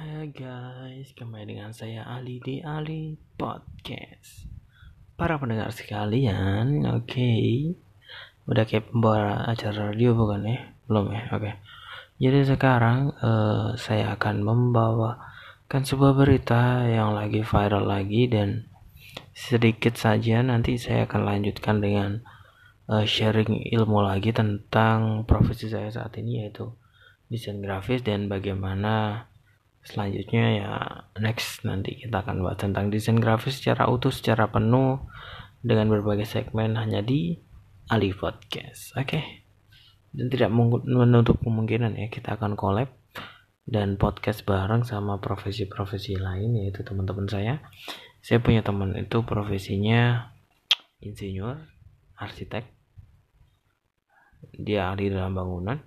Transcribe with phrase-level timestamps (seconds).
[0.00, 4.48] Hai guys, kembali dengan saya Ali di Ali Podcast.
[5.12, 7.04] Para pendengar sekalian, oke.
[7.04, 7.76] Okay.
[8.48, 10.72] Udah kayak pembawa acara radio bukan ya?
[10.88, 11.28] Belum ya?
[11.36, 11.52] Oke.
[11.52, 11.54] Okay.
[12.16, 18.72] Jadi sekarang uh, saya akan membawakan sebuah berita yang lagi viral lagi dan
[19.36, 22.24] sedikit saja nanti saya akan lanjutkan dengan
[22.88, 26.72] uh, sharing ilmu lagi tentang profesi saya saat ini yaitu
[27.28, 29.28] desain grafis dan bagaimana
[29.80, 30.70] selanjutnya ya
[31.18, 35.00] next nanti kita akan bahas tentang desain grafis secara utuh secara penuh
[35.64, 37.40] dengan berbagai segmen hanya di
[37.88, 38.94] Ali Podcast.
[38.96, 39.08] Oke.
[39.08, 39.24] Okay?
[40.10, 42.90] dan tidak menutup kemungkinan ya kita akan collab
[43.70, 47.62] dan podcast bareng sama profesi-profesi lain yaitu teman-teman saya.
[48.20, 50.34] Saya punya teman itu profesinya
[50.98, 51.62] insinyur
[52.18, 52.66] arsitek.
[54.58, 55.78] Dia ahli dalam bangunan.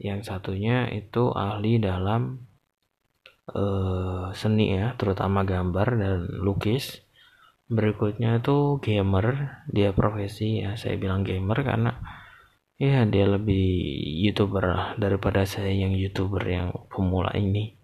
[0.00, 2.48] Yang satunya itu ahli dalam
[3.50, 7.04] uh, seni ya terutama gambar dan lukis.
[7.68, 9.60] Berikutnya itu gamer.
[9.68, 11.92] Dia profesi ya saya bilang gamer karena
[12.80, 13.64] ya dia lebih
[14.24, 17.76] youtuber daripada saya yang youtuber yang pemula ini.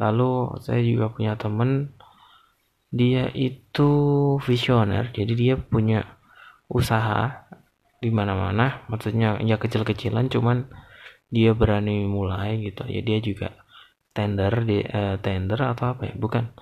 [0.00, 1.94] Lalu saya juga punya temen.
[2.92, 3.88] Dia itu
[4.44, 6.04] visioner jadi dia punya
[6.68, 7.48] usaha
[8.04, 8.84] di mana-mana.
[8.92, 10.68] Maksudnya ya kecil-kecilan cuman
[11.32, 12.84] dia berani mulai gitu.
[12.84, 13.61] Ya dia juga
[14.12, 16.14] tender di uh, tender atau apa ya?
[16.16, 16.52] Bukan.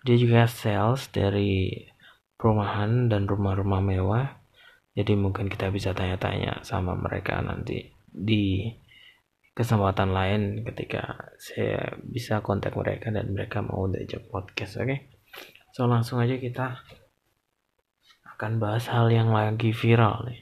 [0.00, 1.76] Dia juga sales dari
[2.40, 4.26] perumahan dan rumah-rumah mewah.
[4.96, 8.72] Jadi mungkin kita bisa tanya-tanya sama mereka nanti di
[9.52, 14.88] kesempatan lain ketika saya bisa kontak mereka dan mereka mau diajak podcast oke?
[14.88, 14.98] Okay?
[15.70, 16.82] so langsung aja kita
[18.36, 20.40] akan bahas hal yang lagi viral nih.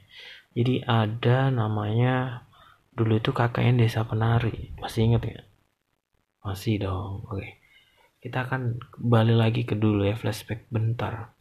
[0.54, 2.46] Jadi ada namanya
[2.94, 4.74] dulu itu kakaknya desa penari.
[4.78, 5.47] Masih inget ya
[6.48, 7.28] masih dong.
[7.28, 7.60] Oke.
[8.18, 11.36] Kita akan kembali lagi ke dulu ya flashback bentar.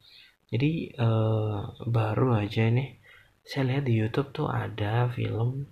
[0.51, 2.99] Jadi uh, baru aja nih
[3.47, 5.71] saya lihat di YouTube tuh ada film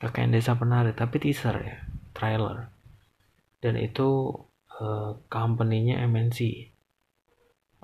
[0.00, 1.76] Kakek Desa Penari tapi teaser ya,
[2.16, 2.70] trailer.
[3.60, 4.32] Dan itu
[4.80, 6.70] uh, company-nya MNC.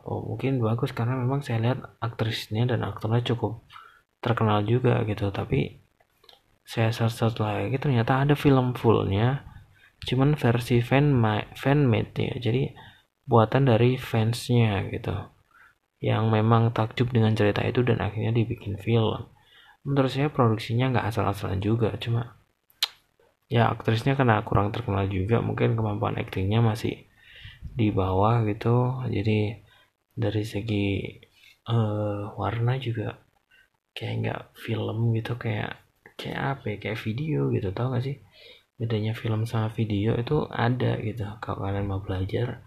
[0.06, 3.66] Oh, mungkin bagus karena memang saya lihat aktrisnya dan aktornya cukup
[4.22, 5.82] terkenal juga gitu, tapi
[6.66, 9.42] saya search lagi ternyata ada film fullnya
[10.04, 11.16] cuman versi fan
[11.56, 12.34] fan made ya.
[12.36, 12.74] Jadi
[13.26, 15.16] buatan dari fansnya gitu.
[15.98, 19.32] Yang memang takjub dengan cerita itu dan akhirnya dibikin film.
[19.86, 21.94] Menurut saya produksinya nggak asal-asalan juga.
[21.96, 22.36] Cuma
[23.46, 27.08] ya aktrisnya kena kurang terkenal juga mungkin kemampuan aktingnya masih
[27.72, 29.02] di bawah gitu.
[29.08, 29.64] Jadi
[30.16, 30.88] dari segi
[31.68, 33.16] uh, warna juga
[33.96, 35.80] kayak nggak film gitu kayak
[36.20, 36.76] kayak apa ya?
[36.78, 38.25] Kayak video gitu tau gak sih
[38.76, 41.24] bedanya film sama video itu ada gitu.
[41.40, 42.60] Kalau kalian mau belajar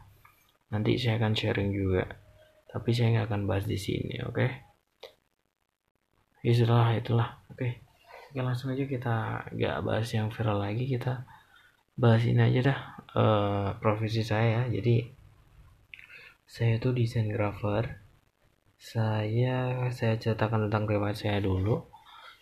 [0.74, 2.06] nanti saya akan sharing juga.
[2.70, 4.36] Tapi saya nggak akan bahas di sini oke?
[4.36, 4.52] Okay?
[6.46, 7.58] itulah itulah oke?
[7.58, 7.82] Okay.
[8.34, 9.16] oke langsung aja kita
[9.54, 11.26] nggak bahas yang viral lagi kita
[12.00, 12.80] bahas ini aja dah
[13.18, 15.10] uh, profesi saya jadi
[16.50, 18.02] saya itu desain grafer.
[18.80, 21.86] Saya saya ceritakan tentang riwayat saya dulu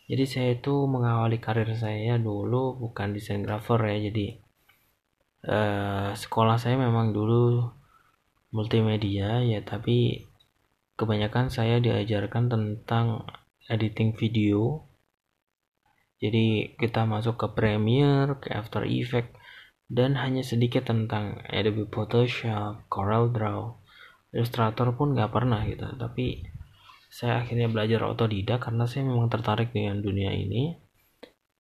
[0.08, 4.08] jadi saya itu mengawali karir saya dulu bukan desain grafer ya.
[4.08, 4.28] Jadi
[5.52, 7.68] uh, sekolah saya memang dulu
[8.56, 10.24] multimedia ya tapi
[10.96, 13.28] kebanyakan saya diajarkan tentang
[13.68, 14.88] editing video.
[16.24, 19.36] Jadi kita masuk ke Premiere ke After Effects
[19.92, 23.76] dan hanya sedikit tentang Adobe Photoshop, Corel Draw,
[24.34, 25.84] Illustrator pun nggak pernah gitu.
[26.00, 26.48] Tapi
[27.08, 30.76] saya akhirnya belajar otodidak karena saya memang tertarik dengan dunia ini.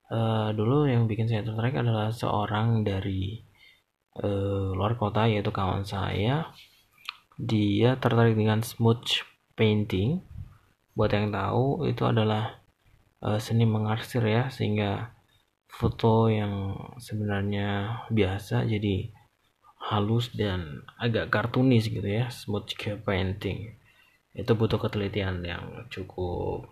[0.07, 3.43] Uh, dulu yang bikin saya tertarik adalah seorang dari
[4.23, 6.51] uh, luar kota yaitu kawan saya.
[7.39, 9.23] Dia tertarik dengan smudge
[9.55, 10.23] painting.
[10.95, 12.63] Buat yang tahu itu adalah
[13.23, 15.13] uh, seni mengarsir ya sehingga
[15.67, 19.13] foto yang sebenarnya biasa jadi
[19.77, 23.77] halus dan agak kartunis gitu ya smudge painting
[24.37, 26.69] itu butuh ketelitian yang cukup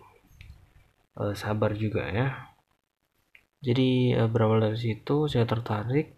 [1.18, 2.28] uh, sabar juga ya.
[3.58, 6.14] Jadi uh, berawal dari situ saya tertarik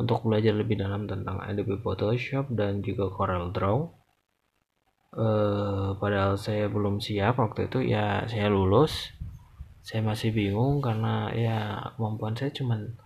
[0.00, 3.78] untuk belajar lebih dalam tentang Adobe Photoshop dan juga Corel Draw.
[5.16, 9.12] Uh, padahal saya belum siap waktu itu ya saya lulus.
[9.84, 11.58] Saya masih bingung karena ya
[11.94, 12.96] kemampuan saya cuman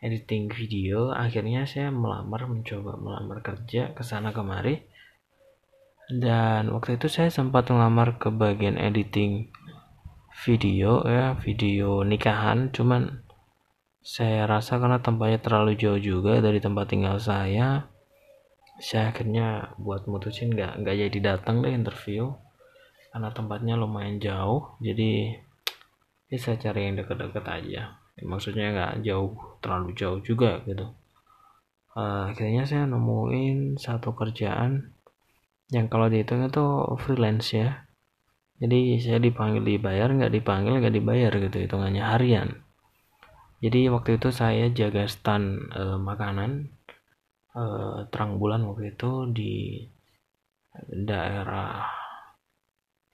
[0.00, 1.12] editing video.
[1.12, 4.95] Akhirnya saya melamar mencoba melamar kerja ke sana kemari
[6.06, 9.50] dan waktu itu saya sempat ngelamar ke bagian editing
[10.46, 12.70] video ya video nikahan.
[12.70, 13.26] Cuman
[14.06, 17.90] saya rasa karena tempatnya terlalu jauh juga dari tempat tinggal saya
[18.78, 20.54] saya akhirnya buat mutusin.
[20.54, 22.30] Nggak nggak jadi datang deh interview
[23.10, 24.78] karena tempatnya lumayan jauh.
[24.78, 25.34] Jadi
[26.30, 27.82] ya saya cari yang deket-deket aja.
[28.16, 30.86] Ya, maksudnya nggak jauh terlalu jauh juga gitu.
[31.96, 34.95] Uh, akhirnya saya nemuin satu kerjaan
[35.74, 36.64] yang kalau dihitung itu
[37.02, 37.86] freelance ya.
[38.56, 42.48] Jadi saya dipanggil dibayar nggak dipanggil nggak dibayar gitu hitungannya harian.
[43.60, 46.72] Jadi waktu itu saya jaga stand uh, makanan
[47.56, 49.84] uh, terang bulan waktu itu di
[50.92, 51.88] daerah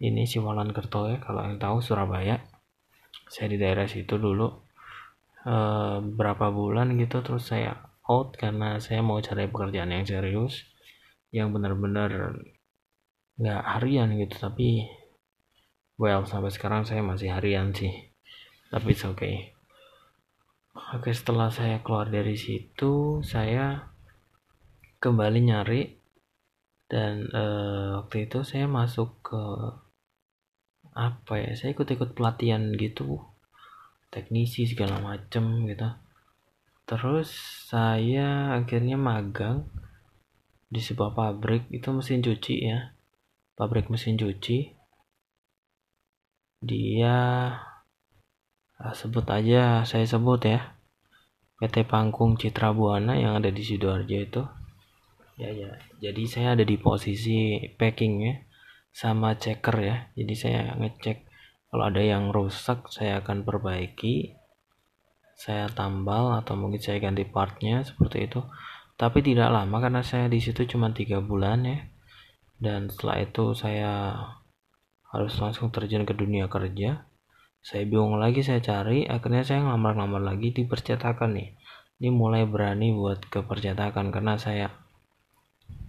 [0.02, 2.38] ini Siwalan Kerto ya kalau yang tahu Surabaya.
[3.32, 4.46] Saya di daerah situ dulu
[5.48, 10.71] uh, berapa bulan gitu terus saya out karena saya mau cari pekerjaan yang serius
[11.32, 12.36] yang benar-benar
[13.40, 14.36] nggak harian gitu.
[14.36, 14.86] Tapi
[15.96, 17.90] well sampai sekarang saya masih harian sih.
[18.68, 19.52] Tapi it's okay.
[20.72, 23.92] Oke, setelah saya keluar dari situ, saya
[25.04, 25.82] kembali nyari.
[26.88, 29.44] Dan uh, waktu itu saya masuk ke
[30.96, 31.52] apa ya?
[31.56, 33.20] Saya ikut-ikut pelatihan gitu,
[34.08, 35.88] teknisi segala macem gitu.
[36.88, 37.28] Terus
[37.68, 39.68] saya akhirnya magang
[40.72, 42.96] di sebuah pabrik itu mesin cuci ya,
[43.52, 44.72] pabrik mesin cuci.
[46.62, 47.18] Dia
[48.82, 50.74] Ah, sebut aja saya sebut ya.
[51.62, 54.42] PT Pangkung Citra Buana yang ada di sidoarjo itu.
[55.38, 55.78] Ya ya.
[56.02, 58.34] Jadi saya ada di posisi packing ya
[58.90, 59.96] sama checker ya.
[60.18, 61.30] Jadi saya ngecek
[61.70, 64.34] kalau ada yang rusak saya akan perbaiki.
[65.38, 68.42] Saya tambal atau mungkin saya ganti partnya seperti itu
[69.02, 71.90] tapi tidak lama karena saya di situ cuma tiga bulan ya.
[72.62, 74.14] Dan setelah itu saya
[75.10, 77.10] harus langsung terjun ke dunia kerja.
[77.66, 79.02] Saya bingung lagi saya cari.
[79.10, 81.58] Akhirnya saya ngelamar-ngelamar lagi di percetakan nih.
[81.98, 84.70] Ini mulai berani buat ke percetakan karena saya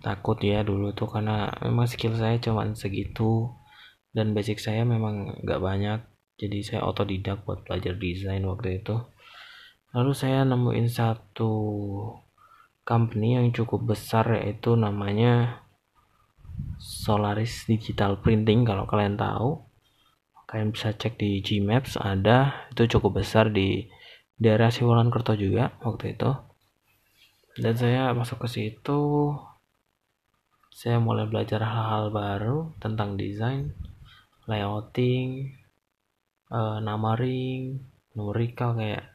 [0.02, 3.54] takut ya dulu tuh karena memang skill saya cuma segitu.
[4.10, 6.02] Dan basic saya memang nggak banyak.
[6.42, 8.98] Jadi saya otodidak buat belajar desain waktu itu.
[9.94, 11.54] Lalu saya nemuin satu
[12.84, 15.64] company yang cukup besar yaitu namanya
[16.78, 19.64] Solaris Digital Printing kalau kalian tahu.
[20.48, 22.70] Kalian bisa cek di Gmaps ada.
[22.70, 23.90] Itu cukup besar di
[24.38, 26.32] daerah Siwalan Kerto juga waktu itu.
[27.58, 29.02] Dan saya masuk ke situ
[30.74, 33.78] saya mulai belajar hal-hal baru tentang desain
[34.50, 35.54] layouting
[36.50, 37.78] uh, numbering
[38.18, 39.13] numerical kayak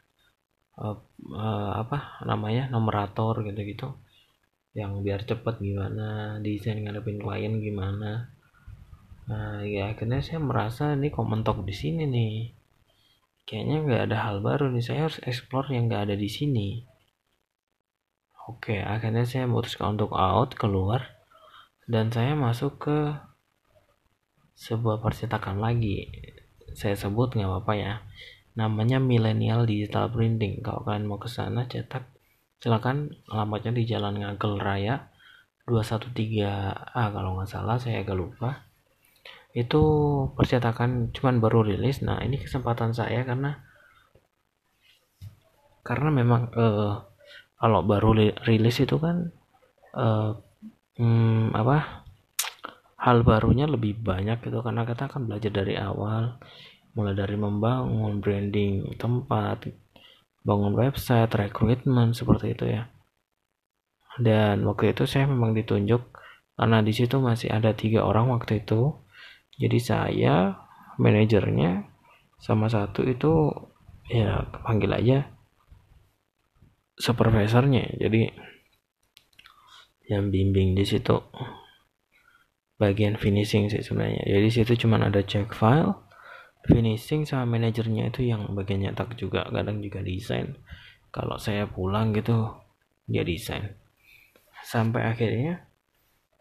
[0.79, 0.99] uh,
[1.35, 3.93] uh, apa namanya numerator gitu-gitu
[4.73, 8.39] yang biar cepet gimana desain ngadepin klien gimana
[9.29, 12.37] Nah, ya akhirnya saya merasa ini kok mentok di sini nih.
[13.45, 14.85] Kayaknya nggak ada hal baru nih.
[14.85, 16.69] Saya harus explore yang nggak ada di sini.
[18.49, 21.05] Oke, akhirnya saya memutuskan untuk out keluar
[21.85, 22.99] dan saya masuk ke
[24.57, 26.09] sebuah percetakan lagi.
[26.73, 27.95] Saya sebut nggak apa-apa ya.
[28.59, 30.67] Namanya Millennial Digital Printing.
[30.67, 32.11] Kalau kalian mau ke sana cetak,
[32.59, 35.15] silakan alamatnya di Jalan Ngagel Raya
[35.71, 38.67] 213A kalau nggak salah saya agak lupa.
[39.55, 39.83] Itu
[40.35, 42.03] percetakan cuman baru rilis.
[42.03, 43.63] Nah ini kesempatan saya karena
[45.87, 47.07] karena memang uh,
[47.63, 48.11] kalau baru
[48.43, 49.31] rilis itu kan
[49.95, 50.35] uh,
[50.99, 52.03] hmm, apa
[52.99, 54.67] hal barunya lebih banyak gitu.
[54.67, 56.43] Karena kita akan belajar dari awal
[56.99, 59.71] mulai dari membangun branding tempat
[60.43, 62.91] bangun website rekrutmen seperti itu ya.
[64.19, 66.03] Dan waktu itu saya memang ditunjuk
[66.59, 68.99] karena di situ masih ada tiga orang waktu itu.
[69.63, 70.59] Jadi saya
[70.99, 71.87] manajernya
[72.43, 73.55] sama satu itu
[74.11, 75.19] ya panggil aja
[76.99, 77.95] supervisornya.
[77.95, 78.27] Jadi
[80.11, 81.15] yang bimbing di situ
[82.75, 84.27] bagian finishing sih sebenarnya.
[84.27, 86.08] Jadi situ cuma ada check file
[86.67, 90.59] finishing sama manajernya itu yang bagian nyetak juga kadang juga desain.
[91.15, 92.51] Kalau saya pulang gitu
[93.09, 93.77] dia desain.
[94.65, 95.69] Sampai akhirnya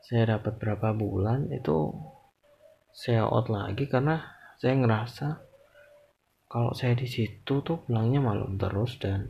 [0.07, 1.91] saya dapat berapa bulan itu
[2.95, 4.23] saya out lagi karena
[4.57, 5.27] saya ngerasa
[6.47, 9.27] kalau saya di situ tuh pulangnya malam terus dan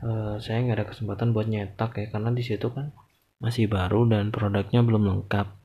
[0.00, 2.90] uh, saya nggak ada kesempatan buat nyetak ya karena di situ kan
[3.38, 5.57] masih baru dan produknya belum lengkap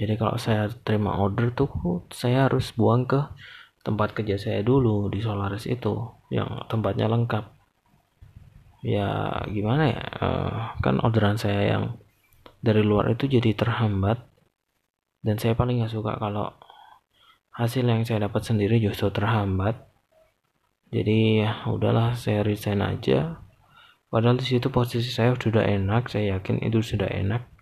[0.00, 1.68] jadi kalau saya terima order tuh
[2.08, 3.20] saya harus buang ke
[3.84, 5.92] tempat kerja saya dulu di Solaris itu
[6.32, 7.44] yang tempatnya lengkap.
[8.80, 10.00] Ya gimana ya?
[10.24, 12.00] Uh, kan orderan saya yang
[12.64, 14.24] dari luar itu jadi terhambat.
[15.20, 16.48] Dan saya paling nggak suka kalau
[17.52, 19.84] hasil yang saya dapat sendiri justru terhambat.
[20.88, 23.44] Jadi ya udahlah saya resign aja.
[24.08, 27.59] Padahal di situ posisi saya sudah enak saya yakin itu sudah enak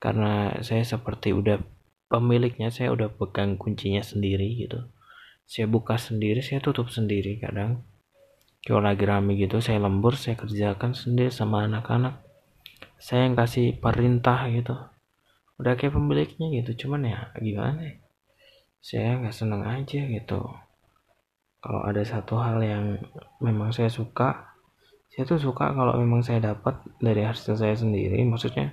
[0.00, 1.60] karena saya seperti udah
[2.10, 4.88] pemiliknya saya udah pegang kuncinya sendiri gitu.
[5.44, 7.84] Saya buka sendiri saya tutup sendiri kadang.
[8.64, 12.18] Kalau lagi rame gitu saya lembur saya kerjakan sendiri sama anak-anak.
[12.96, 14.74] Saya yang kasih perintah gitu.
[15.60, 17.94] Udah kayak pemiliknya gitu cuman ya gimana ya?
[18.80, 20.40] Saya nggak seneng aja gitu.
[21.60, 22.96] Kalau ada satu hal yang
[23.44, 24.56] memang saya suka
[25.10, 28.22] saya tuh suka kalau memang saya dapat dari hasil saya sendiri.
[28.24, 28.72] Maksudnya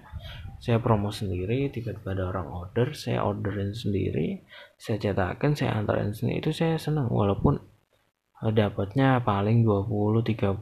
[0.58, 4.42] saya promo sendiri tiba-tiba ada orang order saya orderin sendiri
[4.78, 7.62] saya cetakin saya antarin sendiri itu saya senang walaupun
[8.42, 10.62] dapatnya paling 20 30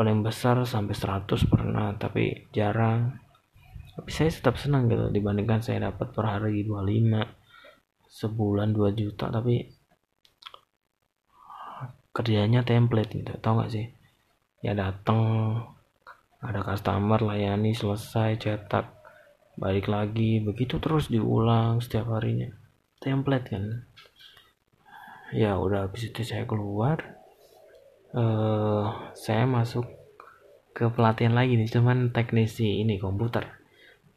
[0.00, 3.20] paling besar sampai 100 pernah tapi jarang.
[4.00, 7.20] Tapi saya tetap senang gitu dibandingkan saya dapat per hari 25
[8.08, 9.68] sebulan 2 juta tapi
[12.16, 13.36] kerjanya template gitu.
[13.44, 13.86] Tau gak sih?
[14.64, 15.20] Ya dateng
[16.40, 18.86] ada customer layani selesai cetak
[19.60, 20.40] balik lagi.
[20.40, 22.48] Begitu terus diulang setiap harinya.
[23.00, 23.64] Template kan?
[25.36, 27.20] Ya udah habis itu saya keluar.
[28.10, 29.86] Uh, saya masuk
[30.74, 33.46] ke pelatihan lagi nih cuman teknisi ini komputer.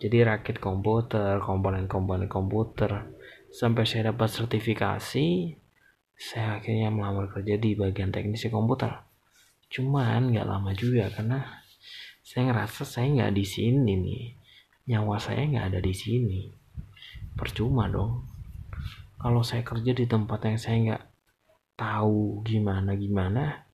[0.01, 3.13] Jadi rakit komputer komponen-komponen komputer.
[3.53, 5.27] Sampai saya dapat sertifikasi
[6.17, 9.05] saya akhirnya melamar kerja di bagian teknisi komputer.
[9.69, 11.62] Cuman nggak lama juga karena
[12.23, 14.23] saya ngerasa saya nggak di sini nih.
[14.87, 16.47] Nyawa saya nggak ada di sini.
[17.35, 18.23] Percuma dong.
[19.19, 21.03] Kalau saya kerja di tempat yang saya nggak
[21.75, 23.67] tahu gimana gimana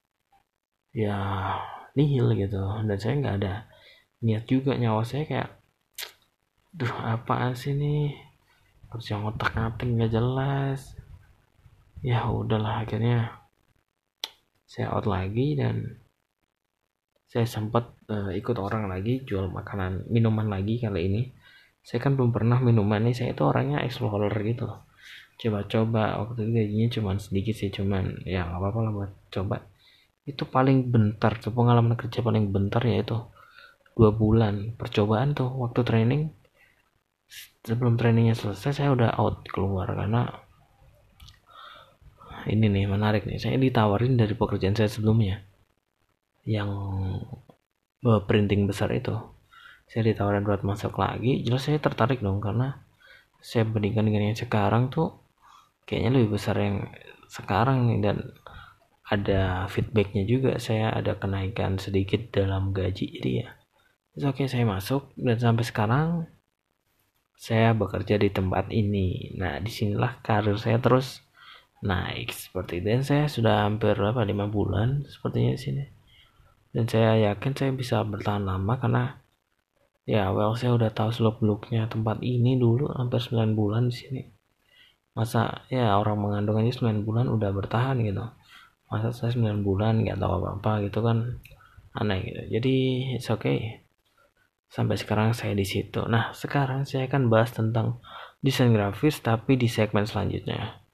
[0.90, 1.18] ya
[1.94, 2.58] nihil gitu.
[2.90, 3.70] Dan saya nggak ada
[4.26, 4.74] niat juga.
[4.74, 5.50] Nyawa saya kayak
[6.74, 8.14] duh apaan sih nih
[8.90, 10.98] terus yang otak ngatik nggak jelas.
[12.02, 13.46] Ya udahlah akhirnya
[14.66, 16.02] saya out lagi dan
[17.30, 21.22] saya sempat uh, ikut orang lagi jual makanan minuman lagi kali ini.
[21.86, 24.68] Saya kan belum pernah minuman nih saya itu orangnya explorer gitu.
[25.40, 29.58] Coba-coba waktu itu gajinya cuman sedikit sih cuman ya nggak apa-apa lah buat coba.
[30.28, 33.18] Itu paling bentar tuh pengalaman kerja paling bentar ya itu.
[33.96, 36.22] Dua bulan percobaan tuh waktu training.
[37.64, 40.28] Sebelum trainingnya selesai saya udah out keluar karena
[42.50, 43.40] ini nih menarik nih.
[43.40, 45.44] Saya ditawarin dari pekerjaan saya sebelumnya.
[46.44, 46.72] Yang
[48.02, 49.16] printing besar itu
[49.90, 52.86] saya ditawarin buat masuk lagi jelas saya tertarik dong karena
[53.40, 55.20] saya bandingkan dengan yang sekarang tuh
[55.88, 56.88] kayaknya lebih besar yang
[57.32, 58.18] sekarang nih dan
[59.10, 63.50] ada feedbacknya juga saya ada kenaikan sedikit dalam gaji jadi ya
[64.30, 66.08] oke okay, saya masuk dan sampai sekarang
[67.40, 69.32] saya bekerja di tempat ini.
[69.40, 71.24] Nah, di sinilah karir saya terus
[71.80, 72.88] naik seperti itu.
[72.92, 75.84] Dan saya sudah hampir berapa lima bulan sepertinya di sini.
[76.70, 79.04] Dan saya yakin saya bisa bertahan lama karena
[80.06, 84.22] ya well saya udah tahu seluk beluknya tempat ini dulu hampir 9 bulan di sini.
[85.18, 88.22] Masa ya orang mengandung aja 9 bulan udah bertahan gitu.
[88.90, 91.42] Masa saya 9 bulan nggak tahu apa-apa gitu kan
[91.98, 92.42] aneh gitu.
[92.60, 92.76] Jadi
[93.18, 93.90] it's okay
[94.70, 96.06] sampai sekarang saya di situ.
[96.06, 98.00] Nah, sekarang saya akan bahas tentang
[98.40, 100.86] desain grafis tapi di segmen selanjutnya.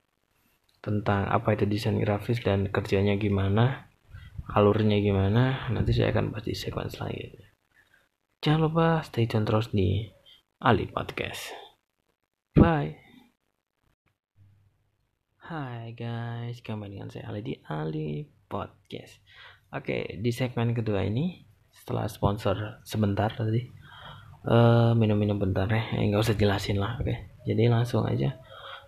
[0.79, 3.84] Tentang apa itu desain grafis dan kerjanya gimana,
[4.51, 7.49] alurnya gimana, nanti saya akan bahas di segmen selanjutnya.
[8.45, 10.05] Jangan lupa stay tune terus di
[10.61, 11.49] Ali Podcast.
[12.53, 13.01] Bye.
[15.45, 19.21] Hai guys, kembali dengan saya Ali di Ali Podcast.
[19.73, 23.61] Oke, di segmen kedua ini setelah sponsor sebentar tadi
[24.47, 28.39] uh, minum-minum bentar ya eh, nggak usah jelasin lah oke jadi langsung aja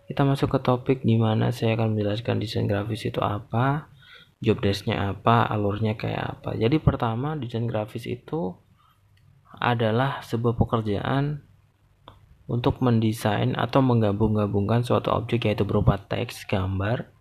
[0.07, 3.91] kita masuk ke topik di mana saya akan menjelaskan desain grafis itu apa
[4.37, 8.53] job desknya apa alurnya kayak apa jadi pertama desain grafis itu
[9.57, 11.47] adalah sebuah pekerjaan
[12.47, 17.11] untuk mendesain atau menggabung-gabungkan suatu objek yaitu berupa teks, gambar,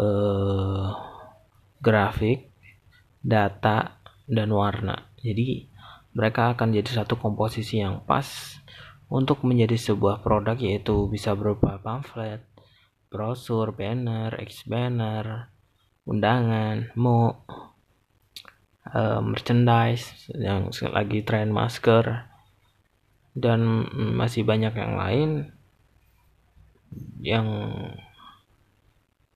[0.00, 0.88] eh,
[1.84, 2.48] grafik,
[3.20, 5.12] data, dan warna.
[5.20, 5.68] Jadi
[6.16, 8.56] mereka akan jadi satu komposisi yang pas
[9.12, 12.40] untuk menjadi sebuah produk yaitu bisa berupa pamflet,
[13.12, 15.52] brosur, banner, X banner,
[16.10, 17.46] undangan, mo,
[18.90, 22.26] uh, merchandise yang lagi tren masker
[23.38, 23.86] dan
[24.18, 25.30] masih banyak yang lain
[27.22, 27.46] yang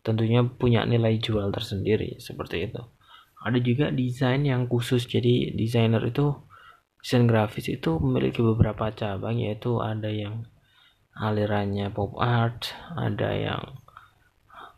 [0.02, 2.83] tentunya punya nilai jual tersendiri seperti itu.
[3.45, 6.35] Ada juga desain yang khusus jadi desainer itu
[6.99, 10.49] desain grafis itu memiliki beberapa cabang yaitu ada yang
[11.14, 13.62] alirannya pop art ada yang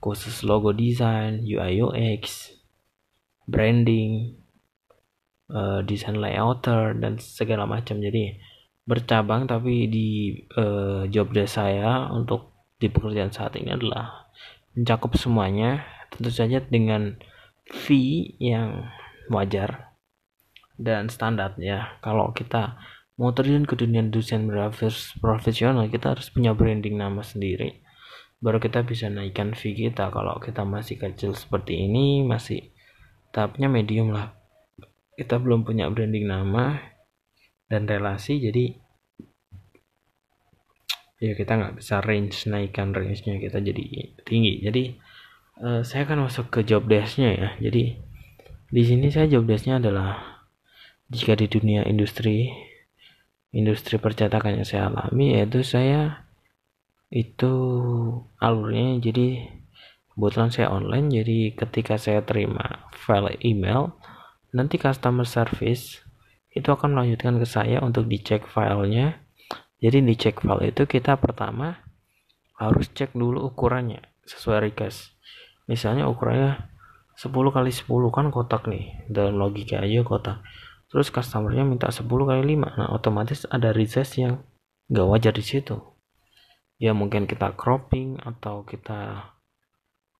[0.00, 2.52] khusus logo design UI UX
[3.46, 4.36] branding
[5.50, 8.02] uh, desain layouter dan segala macam.
[8.02, 8.36] Jadi
[8.86, 10.08] bercabang tapi di
[10.58, 14.30] uh, job desk saya untuk di pekerjaan saat ini adalah
[14.74, 15.86] mencakup semuanya.
[16.12, 17.18] Tentu saja dengan
[17.66, 18.86] fee yang
[19.30, 19.96] wajar
[20.76, 22.76] dan standar ya kalau kita
[23.16, 27.80] mau terjun ke dunia desain grafis profesional kita harus punya branding nama sendiri
[28.40, 30.12] baru kita bisa naikkan fee kita.
[30.12, 32.72] Kalau kita masih kecil seperti ini masih
[33.32, 34.36] tahapnya medium lah.
[35.16, 36.76] Kita belum punya branding nama
[37.66, 38.76] dan relasi jadi
[41.16, 43.84] ya kita nggak bisa range naikkan range nya kita jadi
[44.28, 44.60] tinggi.
[44.60, 44.82] Jadi
[45.64, 47.48] uh, saya akan masuk ke job desk-nya ya.
[47.60, 47.96] Jadi
[48.68, 50.44] di sini saya job desk-nya adalah
[51.08, 52.50] jika di dunia industri
[53.54, 56.25] industri percetakan yang saya alami yaitu saya
[57.10, 57.52] itu
[58.42, 59.46] alurnya jadi
[60.14, 63.94] kebetulan saya online jadi ketika saya terima file email
[64.56, 66.06] nanti customer service
[66.56, 69.20] itu akan melanjutkan ke saya untuk dicek filenya.
[69.76, 71.84] Jadi dicek file itu kita pertama
[72.56, 75.12] harus cek dulu ukurannya sesuai request.
[75.68, 76.72] Misalnya ukurannya
[77.20, 80.40] 10 kali 10 kan kotak nih dalam logika aja kotak.
[80.88, 84.40] Terus customernya minta 10 kali 5 nah otomatis ada resize yang
[84.88, 85.95] nggak wajar di situ
[86.76, 89.32] ya mungkin kita cropping atau kita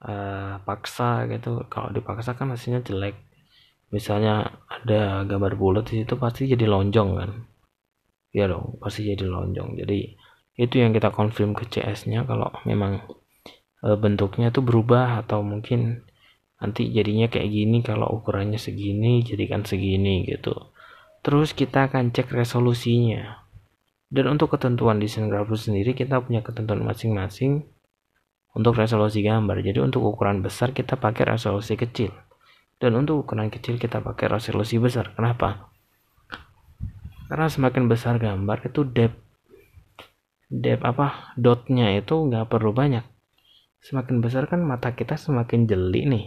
[0.03, 1.65] uh, paksa gitu.
[1.69, 3.17] Kalau dipaksa kan hasilnya jelek.
[3.95, 7.31] Misalnya ada gambar bulat di situ pasti jadi lonjong kan?
[8.35, 9.79] Ya dong pasti jadi lonjong.
[9.79, 10.17] Jadi
[10.57, 13.05] itu yang kita confirm ke CS nya kalau memang
[13.85, 16.03] e, bentuknya tuh berubah atau mungkin
[16.57, 20.57] nanti jadinya kayak gini kalau ukurannya segini jadikan segini gitu.
[21.23, 23.46] Terus kita akan cek resolusinya
[24.07, 27.67] dan untuk ketentuan desain grafis sendiri kita punya ketentuan masing-masing
[28.55, 29.61] untuk resolusi gambar.
[29.61, 32.15] Jadi untuk ukuran besar kita pakai resolusi kecil.
[32.81, 35.13] Dan untuk ukuran kecil kita pakai resolusi besar.
[35.13, 35.69] Kenapa?
[37.27, 39.19] Karena semakin besar gambar itu depth
[40.47, 43.03] depth apa dotnya itu nggak perlu banyak.
[43.83, 46.25] Semakin besar kan mata kita semakin jeli nih.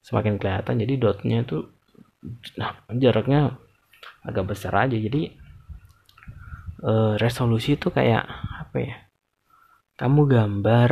[0.00, 1.68] Semakin kelihatan jadi dotnya itu
[2.56, 3.60] nah jaraknya
[4.24, 4.96] agak besar aja.
[4.96, 5.47] Jadi
[6.82, 8.24] uh, resolusi itu kayak
[8.66, 8.96] apa ya?
[9.98, 10.90] Kamu gambar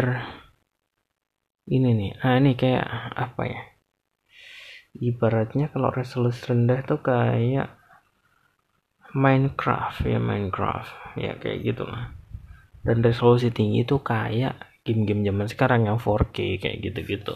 [1.71, 2.13] ini nih.
[2.23, 3.63] Ah ini kayak apa ya?
[4.97, 7.71] Ibaratnya kalau resolusi rendah tuh kayak
[9.15, 11.19] Minecraft ya Minecraft.
[11.21, 12.11] Ya kayak gitu lah.
[12.83, 17.35] Dan resolusi tinggi itu kayak game-game zaman sekarang yang 4K kayak gitu-gitu.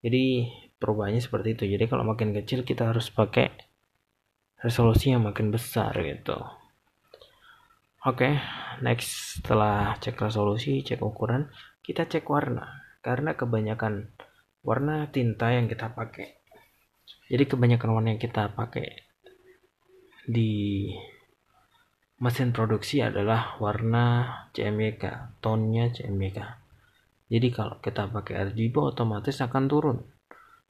[0.00, 0.46] Jadi
[0.78, 1.64] perubahannya seperti itu.
[1.76, 3.50] Jadi kalau makin kecil kita harus pakai
[4.60, 6.59] resolusi yang makin besar gitu
[8.06, 8.40] oke okay,
[8.80, 12.86] next setelah cek resolusi cek ukuran kita cek warna.
[13.00, 14.12] Karena kebanyakan
[14.60, 16.38] warna tinta yang kita pakai.
[17.26, 19.10] Jadi kebanyakan warna yang kita pakai
[20.28, 20.86] di
[22.20, 26.38] mesin produksi adalah warna CMYK, tonnya CMYK.
[27.30, 29.98] Jadi kalau kita pakai RGB otomatis akan turun.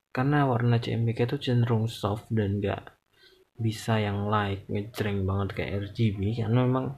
[0.08, 2.96] Karena warna CMYK itu cenderung soft dan gak
[3.60, 6.96] bisa yang light ngejreng banget kayak RGB karena memang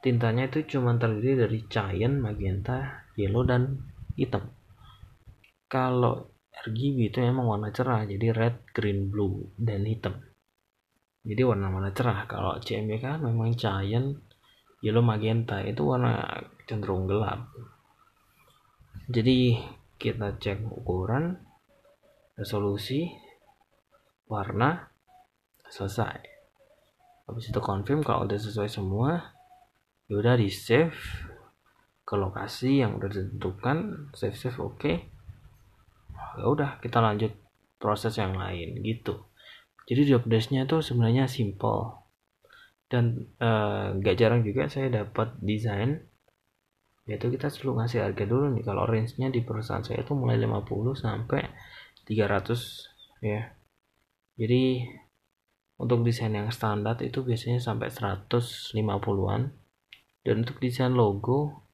[0.00, 3.80] tintanya itu cuma terdiri dari cyan, magenta, yellow dan
[4.16, 4.52] hitam.
[5.70, 10.18] Kalau RGB itu memang warna cerah jadi red, green, blue dan hitam.
[11.20, 12.24] Jadi warna-warna cerah.
[12.26, 14.16] Kalau CMYK memang cyan,
[14.80, 16.26] yellow, magenta itu warna
[16.64, 17.52] cenderung gelap.
[19.06, 19.60] Jadi
[20.00, 21.36] kita cek ukuran
[22.40, 23.04] resolusi
[24.32, 24.88] warna
[25.68, 26.40] selesai
[27.30, 29.38] habis itu confirm kalau udah sesuai semua
[30.10, 30.98] ya udah di save
[32.02, 34.10] ke lokasi yang udah ditentukan.
[34.10, 34.82] Save save oke.
[34.82, 34.96] Okay.
[36.38, 37.30] ya udah kita lanjut
[37.78, 39.30] proses yang lain gitu.
[39.86, 41.94] Jadi job desknya itu sebenarnya simple.
[42.90, 46.02] Dan uh, gak jarang juga saya dapat desain.
[47.06, 48.66] Yaitu kita selalu ngasih harga dulu nih.
[48.66, 50.66] Kalau range nya di perusahaan saya itu mulai 50
[50.98, 51.42] sampai
[52.06, 53.54] 300 ya.
[54.34, 54.62] Jadi
[55.78, 59.59] untuk desain yang standar itu biasanya sampai 150-an
[60.24, 61.68] dan untuk desain logo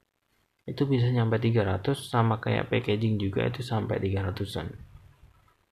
[0.67, 4.67] itu bisa nyampe 300 sama kayak packaging juga itu sampai 300-an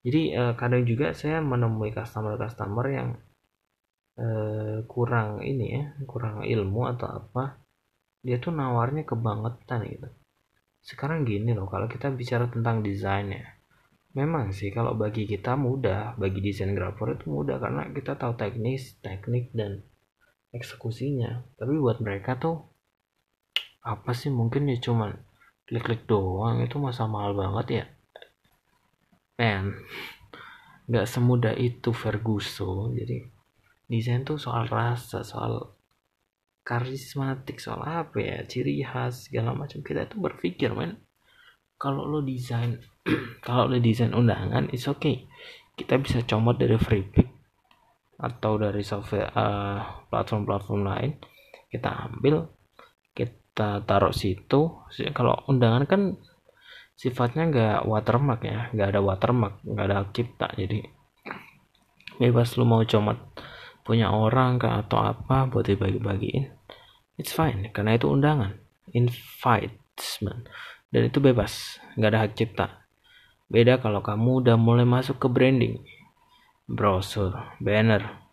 [0.05, 3.09] jadi eh, kadang juga saya menemui customer-customer yang
[4.21, 7.65] eh, kurang ini ya kurang ilmu atau apa
[8.25, 10.09] dia tuh nawarnya kebangetan gitu.
[10.81, 13.45] Sekarang gini loh kalau kita bicara tentang desain ya
[14.15, 18.95] Memang sih kalau bagi kita mudah, bagi desain grafur itu mudah karena kita tahu teknis,
[19.03, 19.83] teknik dan
[20.55, 21.59] eksekusinya.
[21.59, 22.63] Tapi buat mereka tuh
[23.83, 24.31] apa sih?
[24.31, 25.19] Mungkin ya cuman
[25.67, 26.63] klik-klik doang.
[26.63, 27.85] Itu masa mahal banget ya.
[29.35, 29.75] Man
[30.85, 32.95] nggak semudah itu Ferguson.
[32.95, 33.27] Jadi
[33.91, 35.75] desain tuh soal rasa soal
[36.63, 38.39] karismatik soal apa ya?
[38.47, 39.83] Ciri khas segala macam.
[39.83, 41.03] Kita itu berpikir men
[41.75, 42.79] kalau lo desain
[43.47, 45.27] kalau lo desain undangan is okay.
[45.75, 47.35] Kita bisa comot dari free pick
[48.25, 51.13] atau dari software uh, platform-platform lain
[51.69, 52.49] kita ambil
[53.13, 54.87] kita taruh situ.
[55.13, 56.17] Kalau undangan kan
[56.95, 60.49] sifatnya nggak watermark ya nggak ada watermark nggak ada hak cipta.
[60.57, 60.81] Jadi
[62.17, 63.19] bebas lu mau comot
[63.85, 66.49] punya orang kah atau apa buat dibagi-bagiin
[67.21, 67.69] it's fine.
[67.75, 68.55] Karena itu undangan
[68.95, 70.49] invitement
[70.89, 72.67] dan itu bebas nggak ada hak cipta.
[73.51, 75.83] Beda kalau kamu udah mulai masuk ke branding
[76.65, 78.25] browser banner.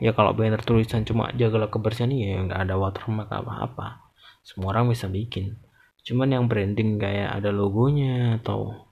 [0.00, 4.00] Ya kalau banner tulisan cuma jagalah kebersihan ya nggak ada watermark apa-apa.
[4.40, 5.60] Semua orang bisa bikin.
[6.00, 8.88] Cuman yang branding kayak ada logonya atau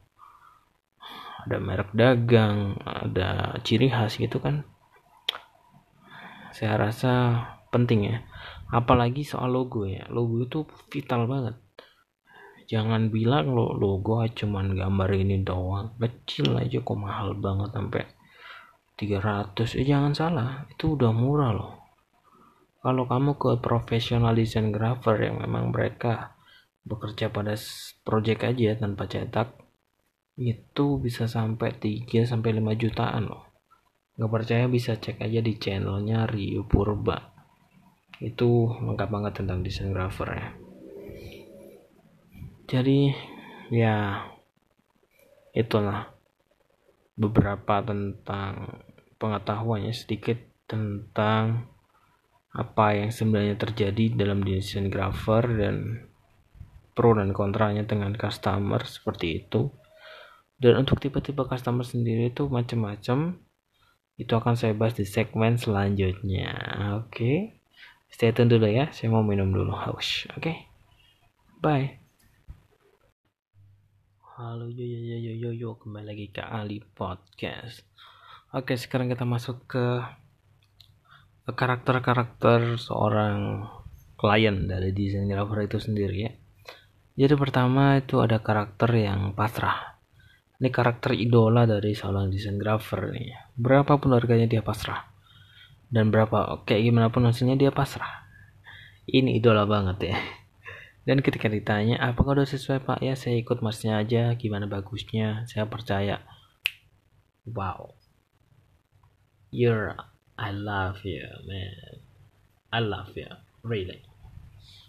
[1.49, 4.69] ada merek dagang ada ciri khas gitu kan
[6.53, 7.13] saya rasa
[7.73, 8.17] penting ya.
[8.69, 11.57] Apalagi soal logo ya logo itu vital banget
[12.69, 15.97] jangan bilang lo logo cuman gambar ini doang.
[15.97, 18.05] Kecil aja kok mahal banget sampai
[19.01, 21.73] 300 eh jangan salah itu udah murah loh.
[22.85, 26.37] Kalau kamu ke profesional design grafer yang memang mereka
[26.85, 27.57] bekerja pada
[28.05, 29.49] project aja tanpa cetak
[30.39, 33.49] itu bisa sampai 3 sampai 5 jutaan loh.
[34.15, 37.33] Nggak percaya bisa cek aja di channelnya Rio Purba.
[38.19, 40.68] Itu lengkap banget tentang desain grafer ya
[42.69, 43.17] jadi
[43.73, 44.29] ya
[45.57, 46.13] itulah
[47.17, 48.85] beberapa tentang
[49.19, 51.67] pengetahuannya sedikit tentang
[52.55, 56.07] apa yang sebenarnya terjadi dalam desain grafer dan
[56.93, 59.73] pro dan kontranya dengan customer seperti itu.
[60.59, 63.39] Dan untuk tipe-tipe customer sendiri itu macam-macam.
[64.19, 66.51] Itu akan saya bahas di segmen selanjutnya.
[66.99, 67.37] Oke okay?
[68.11, 68.91] stay tune dulu ya.
[68.91, 69.71] Saya mau minum dulu.
[69.71, 70.27] Haus.
[70.35, 70.57] Oke okay?
[71.63, 71.98] bye
[74.39, 77.83] halo yo yo yo yo yo yo kembali lagi ke Ali Podcast
[78.55, 79.99] oke sekarang kita masuk ke
[81.51, 83.67] karakter-karakter seorang
[84.15, 86.31] klien dari desain grapher itu sendiri ya
[87.19, 89.99] jadi pertama itu ada karakter yang pasrah.
[90.63, 93.35] Ini karakter idola dari seorang desain grafer nih.
[93.59, 95.11] Berapapun harganya dia pasrah.
[95.91, 98.23] Dan berapa kayak gimana pun hasilnya dia pasrah.
[99.11, 100.19] Ini idola banget ya.
[101.09, 103.01] Dan ketika ditanya, apakah udah sesuai pak?
[103.01, 106.21] Ya saya ikut masnya aja, gimana bagusnya, saya percaya.
[107.49, 107.97] Wow.
[109.49, 109.97] You're,
[110.37, 112.05] I love you man.
[112.69, 113.33] I love you,
[113.65, 114.05] really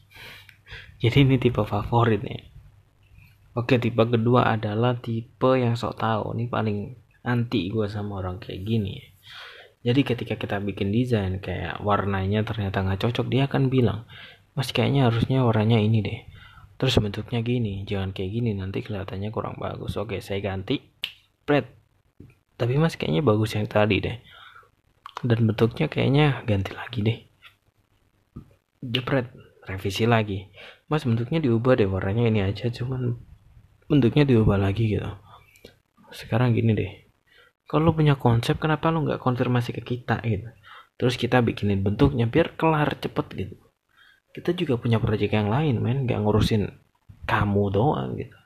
[1.02, 2.52] jadi ini tipe favorit nih
[3.56, 8.68] oke tipe kedua adalah tipe yang sok tahu ini paling anti gue sama orang kayak
[8.68, 9.00] gini
[9.80, 14.04] jadi ketika kita bikin desain kayak warnanya ternyata nggak cocok dia akan bilang
[14.60, 16.20] mas kayaknya harusnya warnanya ini deh.
[16.76, 19.96] Terus bentuknya gini jangan kayak gini nanti kelihatannya kurang bagus.
[19.96, 20.84] Oke saya ganti.
[21.48, 21.64] Spread
[22.60, 24.20] tapi mas kayaknya bagus yang tadi deh.
[25.24, 27.20] Dan bentuknya kayaknya ganti lagi deh.
[28.84, 29.32] Jepret.
[29.64, 30.52] Revisi lagi.
[30.92, 33.16] Mas bentuknya diubah deh warnanya ini aja cuman
[33.88, 35.08] bentuknya diubah lagi gitu.
[36.12, 36.92] Sekarang gini deh.
[37.64, 40.52] Kalau punya konsep kenapa lo nggak konfirmasi ke kita gitu?
[41.00, 43.69] Terus kita bikinin bentuknya biar kelar cepet gitu
[44.40, 46.08] kita juga punya proyek yang lain men.
[46.08, 46.72] Nggak ngurusin
[47.28, 48.40] kamu doang gitu.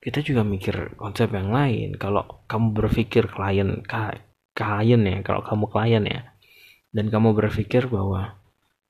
[0.00, 2.00] Kita juga mikir konsep yang lain.
[2.00, 3.84] Kalau kamu berpikir klien
[4.56, 6.32] klien ya kalau kamu klien ya
[6.94, 8.40] dan kamu berpikir bahwa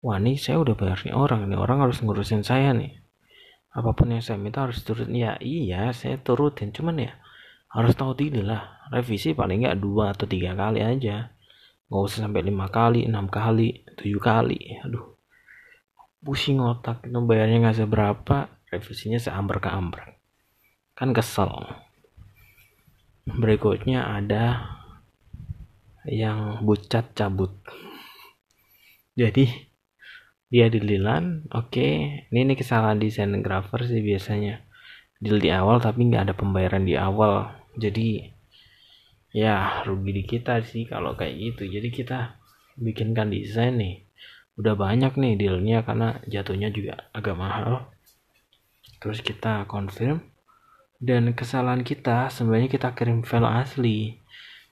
[0.04, 3.02] wah nih saya udah bayar nih orang nih orang harus ngurusin saya nih.
[3.74, 6.70] Apa pun yang saya minta harus turut ya iya saya turutin.
[6.70, 7.18] Cuman ya
[7.74, 8.78] harus tahu diri lah.
[8.94, 11.34] Revisi paling nggak dua atau tiga kali aja.
[11.90, 14.78] Nggak usah sampai lima kali enam kali tujuh kali.
[14.86, 15.13] Aduh
[16.24, 20.16] pusing otak itu bayarnya nggak seberapa revisinya seamber ke amber.
[20.96, 21.52] Kan kesel.
[23.28, 24.74] Berikutnya ada
[26.08, 27.52] yang bucat cabut.
[29.14, 29.46] Jadi
[30.48, 31.92] dia dililan oke okay.
[32.30, 34.64] ini, ini kesalahan desain grafer sih biasanya.
[35.20, 37.52] Deal di awal tapi nggak ada pembayaran di awal.
[37.76, 38.32] Jadi
[39.34, 41.68] ya rugi di kita sih kalau kayak gitu.
[41.68, 42.40] Jadi kita
[42.74, 44.04] bikinkan desain nih
[44.54, 47.90] udah banyak nih dealnya karena jatuhnya juga agak mahal.
[49.02, 50.22] Terus kita confirm.
[51.04, 53.98] Dan kesalahan kita sebenarnya kita kirim file asli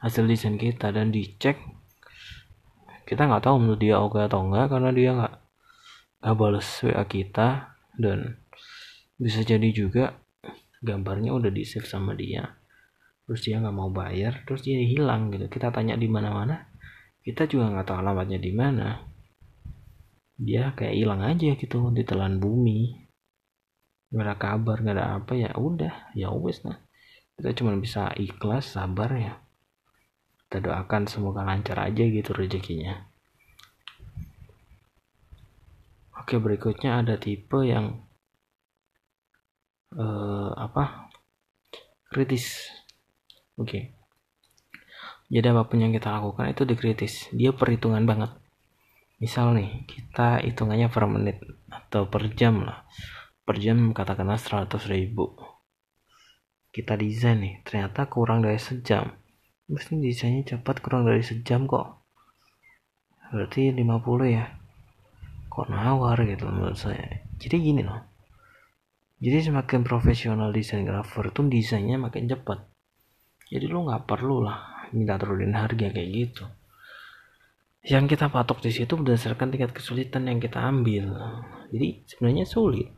[0.01, 1.61] hasil desain kita dan dicek.
[3.05, 5.35] Kita nggak tahu menurut dia oke atau enggak karena dia nggak
[6.23, 7.77] nggak balas WA kita.
[7.93, 8.39] Dan
[9.19, 10.17] bisa jadi juga
[10.81, 12.57] gambarnya udah di save sama dia.
[13.29, 15.51] Terus dia nggak mau bayar terus dia hilang gitu.
[15.51, 16.57] Kita tanya di mana mana
[17.23, 19.12] kita juga nggak tahu alamatnya di mana
[20.43, 23.07] dia kayak hilang aja gitu di telan bumi.
[24.11, 25.51] Nggak ada kabar nggak ada apa ya.
[25.55, 26.83] Udah ya wes nah
[27.39, 29.35] kita cuma bisa ikhlas sabar ya.
[30.51, 33.07] Kita doakan semoga lancar aja gitu rezekinya.
[36.19, 38.03] Oke berikutnya ada tipe yang
[39.95, 41.09] uh, apa?
[42.11, 42.69] Kritis.
[43.57, 43.95] Oke.
[45.33, 47.33] Jadi apa pun yang kita lakukan itu dikritis.
[47.33, 48.42] Dia perhitungan banget
[49.23, 51.39] misal nih kita hitungannya per menit
[51.71, 52.83] atau per jam lah.
[53.47, 55.31] Per jam katakanlah 100 ribu.
[56.75, 59.15] Kita desain nih ternyata kurang dari sejam.
[59.71, 62.03] Mesti desainnya cepat kurang dari sejam kok.
[63.31, 64.51] Berarti 50 ya.
[65.47, 67.23] Kok nawar gitu menurut saya.
[67.39, 68.03] Jadi gini loh.
[69.23, 72.59] Jadi semakin profesional desain grafer tuh desainnya makin cepat.
[73.47, 76.45] Jadi lu nggak perlu lah minta turunin harga kayak gitu
[77.83, 81.19] yang kita patok di situ berdasarkan tingkat kesulitan yang kita ambil
[81.73, 82.93] jadi sebenarnya sulit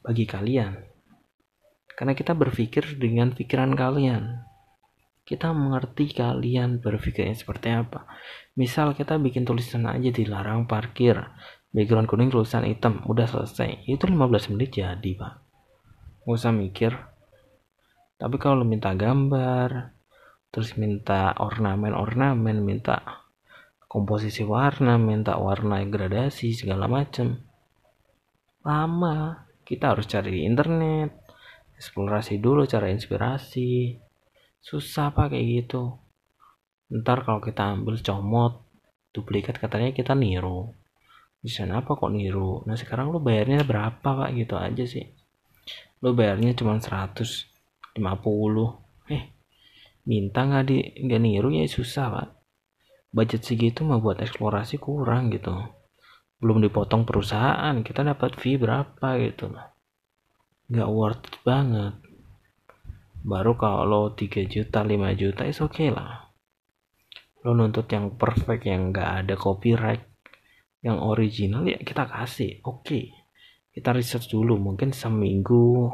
[0.00, 0.80] bagi kalian.
[1.92, 4.48] Karena kita berpikir dengan pikiran kalian.
[5.22, 8.08] Kita mengerti kalian berpikirnya seperti apa.
[8.58, 11.20] Misal kita bikin tulisan aja dilarang parkir.
[11.70, 13.04] Background kuning tulisan hitam.
[13.06, 13.86] Udah selesai.
[13.86, 15.32] Itu 15 menit jadi pak.
[16.26, 16.96] Gak usah mikir.
[18.18, 19.94] Tapi kalau minta gambar.
[20.48, 22.56] Terus minta ornamen-ornamen.
[22.64, 23.21] Minta
[23.92, 24.96] komposisi warna.
[24.96, 27.36] Minta warna gradasi segala macem.
[28.64, 31.20] Lama kita harus cari di internet
[31.76, 33.92] eksplorasi dulu cara inspirasi.
[34.62, 35.92] Susah pak kayak gitu.
[36.88, 38.64] Ntar kalau kita ambil comot
[39.12, 40.72] duplikat katanya kita niru.
[41.42, 42.62] Bisa apa kok niru?
[42.64, 44.30] Nah sekarang lu bayarnya berapa pak?
[44.32, 45.04] Gitu aja sih.
[46.00, 47.98] Lu bayarnya cuma 150
[49.10, 49.22] eh
[50.06, 52.41] minta nggak di nggak niru ya susah pak
[53.12, 55.52] budget segitu mah buat eksplorasi kurang gitu.
[56.42, 59.72] Belum dipotong perusahaan kita dapat fee berapa gitu lah
[60.72, 61.94] nggak worth it banget.
[63.22, 66.32] Baru kalau 3 juta 5 juta is oke okay lah.
[67.44, 70.08] Lo nuntut yang perfect yang nggak ada copyright
[70.80, 73.14] yang original ya kita kasih oke okay.
[73.70, 75.92] kita research dulu mungkin seminggu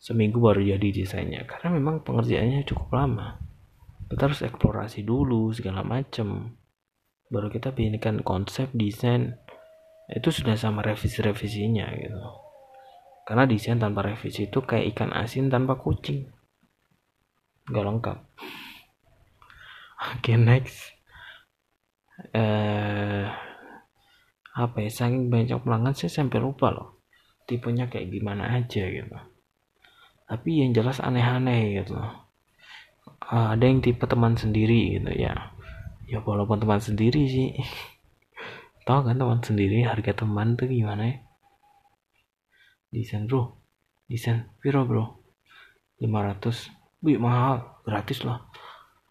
[0.00, 1.44] seminggu baru jadi desainnya.
[1.44, 3.49] Karena memang pengerjaannya cukup lama
[4.10, 6.58] kita harus eksplorasi dulu segala macem.
[7.30, 9.38] Baru kita bikinkan konsep desain.
[10.10, 12.22] Itu sudah sama revisi-revisinya gitu.
[13.22, 16.26] Karena desain tanpa revisi itu kayak ikan asin tanpa kucing.
[17.70, 18.18] Gak lengkap.
[20.18, 20.90] Oke okay, next.
[22.34, 23.30] Eh
[24.50, 24.90] apa ya?
[24.90, 27.06] Saking banyak pelanggan saya sampai lupa loh
[27.46, 29.18] tipenya kayak gimana aja gitu.
[30.26, 31.94] Tapi yang jelas aneh-aneh gitu
[33.30, 35.54] ada yang tipe teman sendiri gitu ya.
[36.10, 37.54] Ya walaupun teman sendiri sih.
[38.86, 41.16] Tahu kan teman sendiri harga teman tuh gimana ya?
[42.90, 43.54] Desain bro.
[44.10, 45.22] Desain piro bro.
[46.02, 47.78] 500 bi mahal.
[47.86, 48.42] Gratis lah.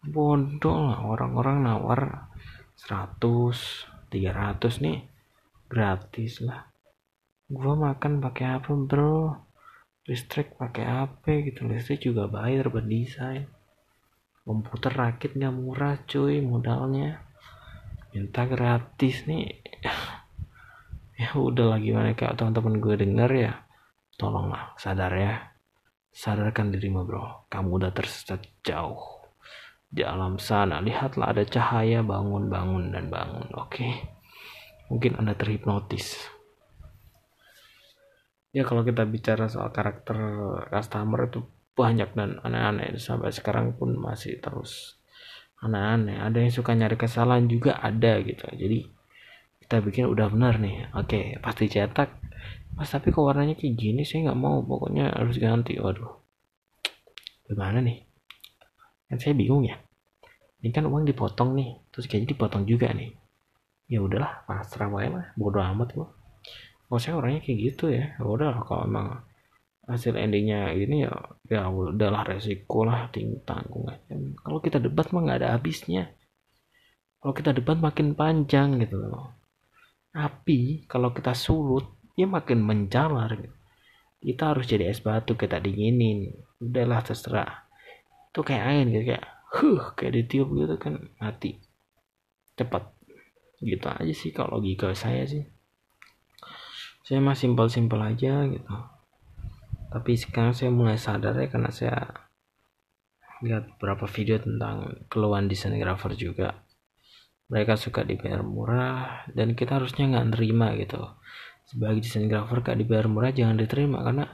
[0.04, 1.00] Bodoh lah.
[1.00, 2.28] Orang-orang nawar
[2.76, 3.24] 100
[4.12, 5.00] 300 nih.
[5.64, 6.68] Gratis lah.
[7.48, 9.32] Gua makan pakai apa bro?
[10.04, 11.64] Listrik pakai apa gitu.
[11.64, 13.48] Listrik juga bayar buat desain
[14.42, 17.22] komputer rakit nggak murah cuy modalnya.
[18.12, 19.48] Minta gratis nih.
[21.20, 23.52] Ya udah lagi kayak teman-teman gue denger ya
[24.16, 25.52] tolonglah sadar ya.
[26.08, 27.44] Sadarkan dirimu bro.
[27.52, 29.28] Kamu udah tersesat jauh.
[29.84, 33.68] Di alam sana lihatlah ada cahaya bangun bangun dan bangun oke?
[33.68, 33.92] Okay?
[34.90, 36.18] mungkin anda terhipnotis.
[38.50, 40.18] Ya kalau kita bicara soal karakter
[40.66, 41.46] customer itu
[41.80, 43.00] banyak dan aneh-aneh.
[43.00, 45.00] Sampai sekarang pun masih terus
[45.64, 46.20] aneh-aneh.
[46.20, 48.44] Ada yang suka nyari kesalahan juga ada gitu.
[48.52, 48.84] Jadi
[49.64, 50.92] kita bikin udah benar nih.
[50.92, 52.20] Oke pasti cetak
[52.76, 54.02] mas tapi kok warnanya kayak gini?
[54.04, 54.60] Saya nggak mau.
[54.60, 55.80] Pokoknya harus ganti.
[55.80, 56.20] Waduh.
[57.48, 57.98] Gimana nih?
[59.08, 59.76] Kan saya bingung ya.
[60.60, 61.76] Ini kan uang dipotong nih.
[61.92, 63.12] Terus kayaknya dipotong juga nih.
[63.90, 65.26] Ya udahlah pasrah aja lah.
[65.34, 66.08] Bodo amat gua.
[66.86, 69.22] Kalau saya orangnya kayak gitu ya, ya udah kalau emang
[69.90, 71.12] hasil endingnya ini ya
[71.50, 76.10] ya udahlah resiko lah ting tanggung aja kalau kita debat mah nggak ada habisnya.
[77.20, 79.36] Kalau kita debat makin panjang gitu loh.
[80.16, 83.56] Api kalau kita sulut ya makin menjalar gitu.
[84.20, 86.28] kita harus jadi es batu kita dinginin
[86.60, 87.64] udahlah terserah.
[88.32, 91.56] Itu kayak angin gitu kayak huh kayak ditiup gitu kan mati.
[92.56, 92.92] Cepat.
[93.60, 95.44] Gitu aja sih kalau logika saya sih.
[97.04, 98.72] Saya mah simpel-simpel aja gitu
[99.90, 101.98] tapi sekarang saya mulai sadar ya karena saya
[103.42, 106.62] lihat beberapa video tentang keluhan desain grafer juga.
[107.50, 111.02] Mereka suka dibayar murah dan kita harusnya nggak nerima gitu.
[111.66, 114.26] Sebagai desain grafer gak dibayar murah jangan diterima karena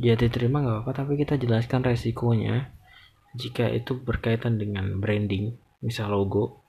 [0.00, 2.76] ya diterima nggak apa-apa tapi kita jelaskan resikonya.
[3.32, 6.68] Jika itu berkaitan dengan branding misal logo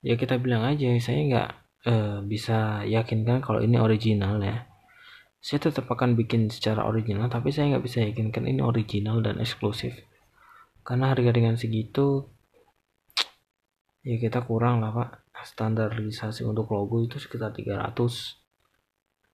[0.00, 1.50] ya kita bilang aja saya nggak
[1.90, 4.67] uh, bisa yakinkan kalau ini original ya
[5.38, 9.94] saya tetap akan bikin secara original tapi saya nggak bisa yakinkan ini original dan eksklusif.
[10.82, 12.26] Karena harga dengan segitu
[14.02, 15.10] ya kita kurang lah pak.
[15.38, 17.94] Standarisasi untuk logo itu sekitar 300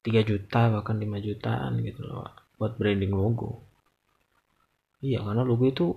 [0.04, 3.64] 3 juta bahkan 5 jutaan gitu loh pak buat branding logo.
[5.00, 5.96] Iya karena logo itu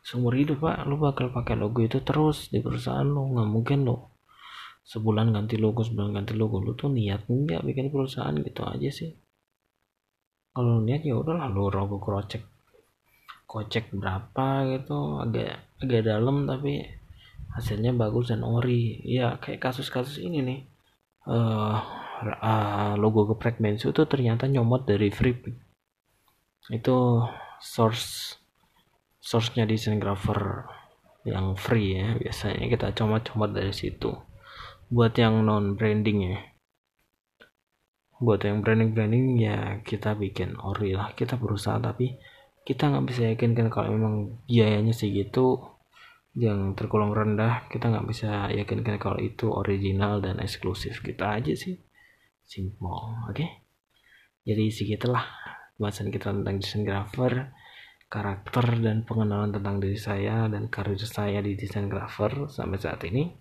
[0.00, 0.88] seumur hidup pak.
[0.88, 4.16] Lo bakal pakai logo itu terus di perusahaan lo nggak mungkin lo
[4.88, 6.64] sebulan ganti logo sebulan ganti logo.
[6.64, 9.25] Lo tuh niat nggak bikin perusahaan gitu aja sih
[10.56, 12.40] kalau niat ya udahlah lo rogo krocek
[13.44, 16.80] kocek berapa gitu agak agak dalam tapi
[17.56, 19.00] hasilnya bagus dan ori.
[19.04, 20.60] Ya kayak kasus-kasus ini nih.
[21.26, 21.76] Uh,
[22.22, 25.34] uh, logo geprek mensu itu ternyata nyomot dari free
[26.70, 26.96] itu
[27.58, 28.38] source
[29.18, 30.70] source-nya desain grafer
[31.26, 34.14] yang free ya biasanya kita comot-comot dari situ.
[34.86, 36.38] Buat yang non branding ya
[38.16, 41.12] buat yang branding branding ya kita bikin ori lah.
[41.12, 42.16] Kita berusaha tapi
[42.64, 44.14] kita nggak bisa yakinkan kalau memang
[44.48, 45.60] biayanya segitu.
[46.36, 51.00] Yang tergolong rendah kita nggak bisa yakinkan kalau itu original dan eksklusif.
[51.00, 51.76] Kita aja sih.
[52.46, 53.34] Simple oke?
[53.34, 53.50] Okay?
[54.46, 55.26] jadi segitulah
[55.74, 57.50] bahasan kita tentang desain grafer
[58.06, 63.34] karakter dan pengenalan tentang diri saya dan karir saya di desain grafer sampai saat ini.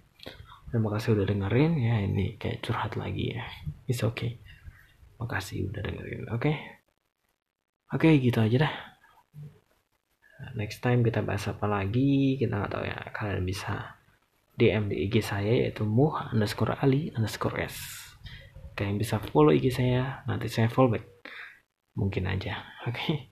[0.73, 1.77] Terima kasih udah dengerin.
[1.77, 3.45] Ya ini kayak curhat lagi ya.
[3.85, 4.44] It's okay
[5.21, 6.41] makasih udah dengerin oke?
[6.41, 6.55] Okay?
[7.93, 8.75] oke okay, gitu aja dah.
[10.59, 13.95] Next time kita bahas apa lagi kita nggak tahu ya kalian bisa
[14.55, 17.77] DM di IG saya yaitu muh underscore ali underscore s.
[18.75, 21.07] Kalian bisa follow IG saya nanti saya follow back.
[21.95, 22.95] Mungkin aja oke?
[22.95, 23.31] Okay?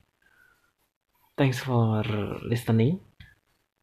[1.36, 2.04] thanks for
[2.46, 3.02] listening.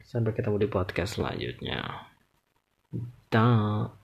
[0.02, 2.10] Sampai ketemu di podcast selanjutnya.
[3.32, 4.01] Dah